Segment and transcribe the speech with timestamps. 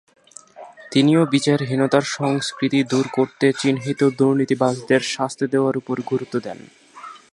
[0.91, 6.59] তিনিও বিচারহীনতার সংস্কৃতি দুর করতে চিহ্নিত দুর্নীতিবাজদের শাস্তি দেওয়ার ওপর গুরুত্ব দেন।